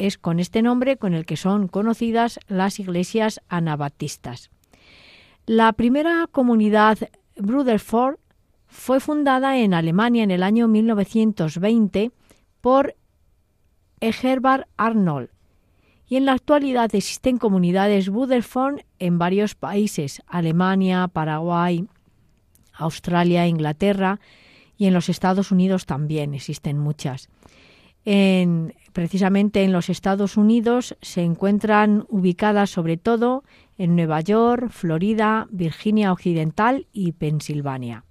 [0.00, 4.50] es con este nombre con el que son conocidas las iglesias anabatistas.
[5.46, 6.98] La primera comunidad
[7.36, 8.16] Bruderford
[8.72, 12.10] fue fundada en Alemania en el año 1920
[12.62, 12.96] por
[14.00, 15.28] Egerbard Arnold
[16.08, 21.86] y en la actualidad existen comunidades Bruderford en varios países, Alemania, Paraguay,
[22.72, 24.20] Australia, Inglaterra,
[24.76, 27.28] y en los Estados Unidos también existen muchas.
[28.04, 33.44] En, precisamente en los Estados Unidos se encuentran ubicadas sobre todo
[33.78, 38.04] en Nueva York, Florida, Virginia Occidental y Pensilvania.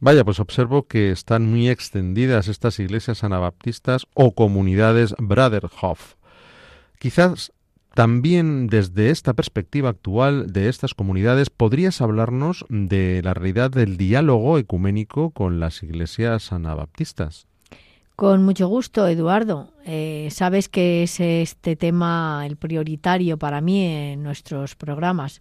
[0.00, 6.14] Vaya, pues observo que están muy extendidas estas iglesias anabaptistas o comunidades Brotherhof.
[6.98, 7.52] Quizás
[7.94, 14.56] también desde esta perspectiva actual de estas comunidades, ¿podrías hablarnos de la realidad del diálogo
[14.58, 17.46] ecuménico con las iglesias anabaptistas?
[18.16, 19.72] Con mucho gusto, Eduardo.
[19.84, 25.40] Eh, sabes que es este tema el prioritario para mí en nuestros programas.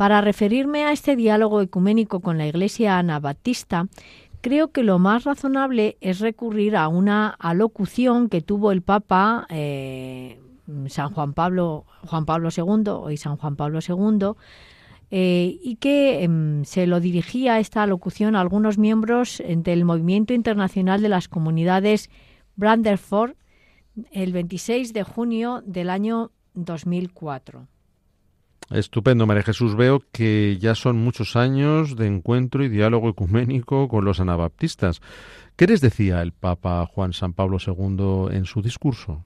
[0.00, 3.86] Para referirme a este diálogo ecuménico con la Iglesia anabaptista,
[4.40, 10.40] creo que lo más razonable es recurrir a una alocución que tuvo el Papa eh,
[10.86, 14.30] San Juan Pablo, Juan Pablo II, hoy San Juan Pablo II,
[15.10, 21.02] eh, y que em, se lo dirigía esta locución a algunos miembros del Movimiento Internacional
[21.02, 22.08] de las Comunidades
[22.56, 23.34] Branderford
[24.12, 27.68] el 26 de junio del año 2004.
[28.70, 29.74] Estupendo, María Jesús.
[29.74, 35.00] Veo que ya son muchos años de encuentro y diálogo ecuménico con los anabaptistas.
[35.56, 39.24] ¿Qué les decía el Papa Juan San Pablo II en su discurso?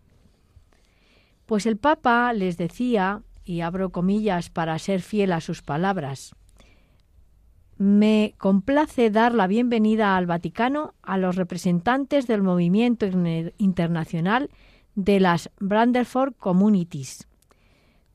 [1.44, 6.34] Pues el Papa les decía, y abro comillas para ser fiel a sus palabras,
[7.76, 13.06] me complace dar la bienvenida al Vaticano a los representantes del movimiento
[13.58, 14.48] internacional
[14.94, 17.28] de las Branderford Communities.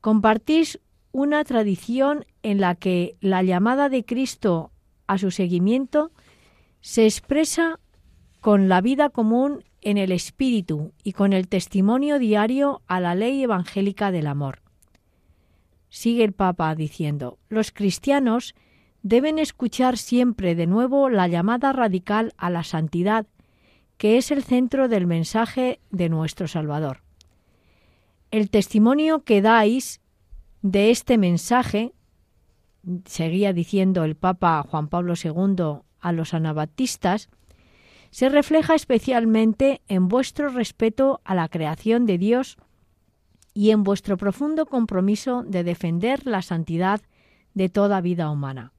[0.00, 0.80] Compartís
[1.12, 4.70] una tradición en la que la llamada de Cristo
[5.06, 6.12] a su seguimiento
[6.80, 7.80] se expresa
[8.40, 13.42] con la vida común en el espíritu y con el testimonio diario a la ley
[13.42, 14.62] evangélica del amor.
[15.88, 18.54] Sigue el Papa diciendo, los cristianos
[19.02, 23.26] deben escuchar siempre de nuevo la llamada radical a la santidad,
[23.96, 27.02] que es el centro del mensaje de nuestro Salvador.
[28.30, 29.99] El testimonio que dais
[30.62, 31.92] de este mensaje,
[33.06, 37.28] seguía diciendo el Papa Juan Pablo II a los anabatistas,
[38.10, 42.56] se refleja especialmente en vuestro respeto a la creación de Dios
[43.54, 47.00] y en vuestro profundo compromiso de defender la santidad
[47.54, 48.72] de toda vida humana.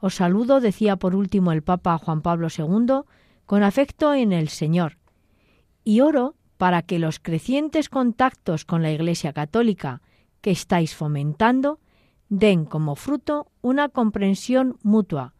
[0.00, 3.02] Os saludo, decía por último el Papa Juan Pablo II,
[3.46, 4.98] con afecto en el Señor,
[5.84, 10.02] y oro para que los crecientes contactos con la Iglesia Católica
[10.48, 11.78] que estáis fomentando
[12.30, 15.34] den como fruto una comprensión mutua,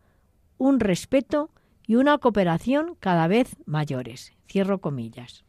[0.59, 1.49] un respeto
[1.87, 4.35] y una cooperación cada vez mayores.
[4.47, 5.47] Cierro comillas.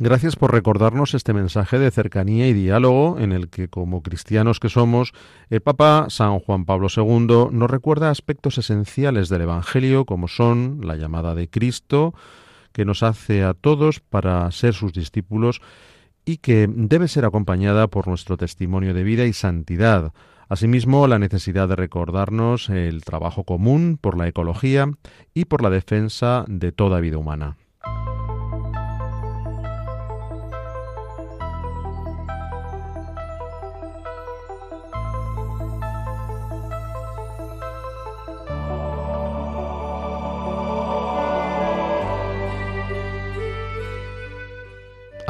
[0.00, 4.68] Gracias por recordarnos este mensaje de cercanía y diálogo en el que, como cristianos que
[4.68, 5.12] somos,
[5.50, 10.96] el Papa San Juan Pablo II nos recuerda aspectos esenciales del Evangelio como son la
[10.96, 12.12] llamada de Cristo,
[12.72, 15.60] que nos hace a todos para ser sus discípulos
[16.24, 20.12] y que debe ser acompañada por nuestro testimonio de vida y santidad.
[20.48, 24.90] Asimismo, la necesidad de recordarnos el trabajo común por la ecología
[25.32, 27.56] y por la defensa de toda vida humana.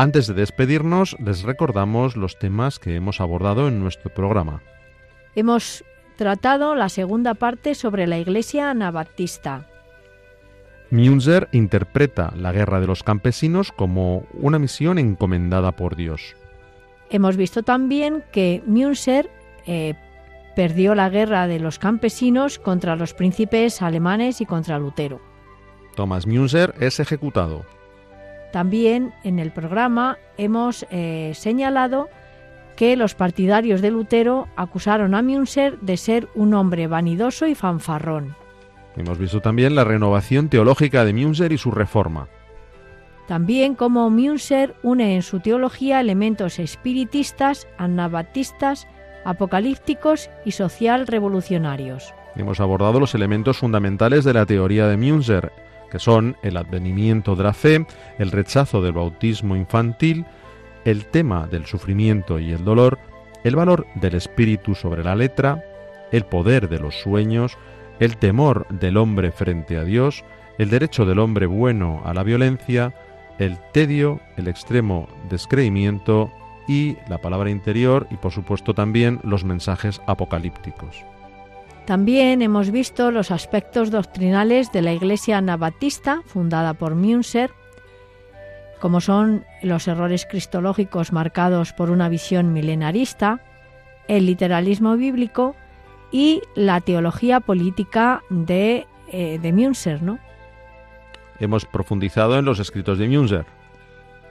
[0.01, 4.63] Antes de despedirnos, les recordamos los temas que hemos abordado en nuestro programa.
[5.35, 5.85] Hemos
[6.17, 9.67] tratado la segunda parte sobre la Iglesia anabaptista.
[10.89, 16.35] Münzer interpreta la guerra de los campesinos como una misión encomendada por Dios.
[17.11, 19.29] Hemos visto también que Münzer
[19.67, 19.97] eh,
[20.57, 25.21] perdió la guerra de los campesinos contra los príncipes alemanes y contra Lutero.
[25.95, 27.67] Thomas Münzer es ejecutado.
[28.53, 32.09] También en el programa hemos eh, señalado
[32.77, 38.35] que los partidarios de Lutero acusaron a Münzer de ser un hombre vanidoso y fanfarrón.
[38.97, 42.29] Hemos visto también la renovación teológica de Münzer y su reforma.
[43.29, 48.89] También cómo Münzer une en su teología elementos espiritistas, anabatistas,
[49.25, 52.13] apocalípticos y social revolucionarios.
[52.35, 55.53] Hemos abordado los elementos fundamentales de la teoría de Münzer,
[55.91, 57.87] que son el advenimiento de la fe,
[58.19, 60.25] el rechazo del bautismo infantil,
[60.85, 62.99] el tema del sufrimiento y el dolor,
[63.45, 65.63] el valor del espíritu sobre la letra,
[66.13, 67.59] el poder de los sueños,
[67.99, 70.25] el temor del hombre frente a Dios,
[70.59, 72.95] el derecho del hombre bueno a la violencia,
[73.39, 76.31] el tedio, el extremo descreimiento
[76.69, 81.05] y la palabra interior y por supuesto también los mensajes apocalípticos.
[81.91, 87.51] También hemos visto los aspectos doctrinales de la Iglesia anabatista, fundada por Münzer,
[88.79, 93.41] como son los errores cristológicos marcados por una visión milenarista,
[94.07, 95.57] el literalismo bíblico
[96.13, 99.99] y la teología política de, eh, de.
[100.01, 100.21] ¿no?
[101.41, 103.47] Hemos profundizado en los escritos de Münzer.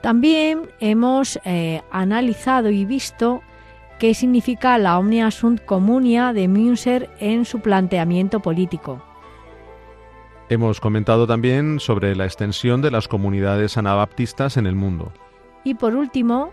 [0.00, 3.42] También hemos eh, analizado y visto
[4.00, 9.02] qué significa la omnia sunt communia de Münzer en su planteamiento político.
[10.48, 15.12] Hemos comentado también sobre la extensión de las comunidades anabaptistas en el mundo.
[15.64, 16.50] Y por último,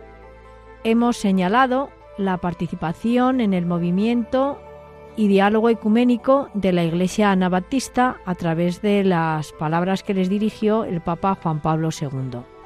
[0.83, 4.59] hemos señalado la participación en el movimiento
[5.15, 10.83] y diálogo ecuménico de la Iglesia anabaptista a través de las palabras que les dirigió
[10.83, 12.56] el Papa Juan Pablo II.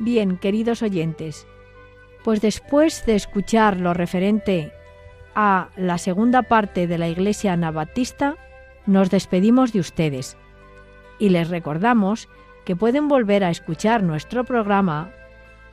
[0.00, 1.46] Bien, queridos oyentes,
[2.24, 4.72] pues después de escuchar lo referente
[5.34, 8.36] a la segunda parte de la Iglesia Anabatista,
[8.86, 10.38] nos despedimos de ustedes
[11.18, 12.30] y les recordamos
[12.64, 15.12] que pueden volver a escuchar nuestro programa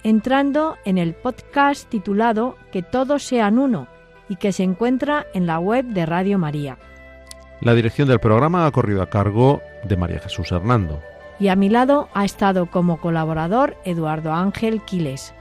[0.03, 3.87] entrando en el podcast titulado Que todos sean uno
[4.27, 6.77] y que se encuentra en la web de Radio María.
[7.61, 11.01] La dirección del programa ha corrido a cargo de María Jesús Hernando.
[11.39, 15.33] Y a mi lado ha estado como colaborador Eduardo Ángel Quiles.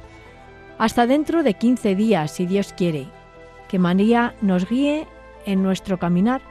[0.79, 3.07] Hasta dentro de 15 días, si Dios quiere,
[3.69, 5.07] que María nos guíe
[5.47, 6.43] en nuestro caminar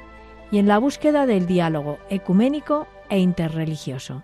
[0.52, 4.24] y en la búsqueda del diálogo ecuménico e interreligioso.